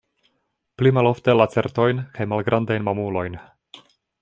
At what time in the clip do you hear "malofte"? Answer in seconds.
0.99-1.35